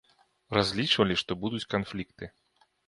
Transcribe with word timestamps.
Разлічвалі, 0.57 1.19
што 1.21 1.31
будуць 1.45 1.65
канфлікты. 1.77 2.33